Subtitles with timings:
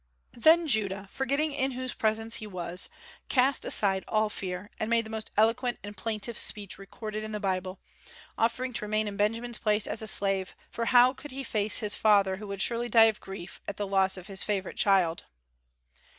[0.33, 2.89] Then Judah, forgetting in whose presence he was,
[3.29, 7.39] cast aside all fear, and made the most eloquent and plaintive speech recorded in the
[7.39, 7.79] Bible,
[8.35, 11.93] offering to remain in Benjamin's place as a slave, for how could he face his
[11.93, 15.25] father, who would surely die of grief at the loss of his favorite child.